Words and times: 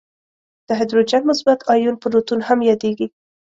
د 0.67 0.69
هایدروجن 0.79 1.21
مثبت 1.31 1.59
آیون 1.73 1.95
پروتون 2.01 2.39
هم 2.47 2.59
یادیږي. 2.69 3.07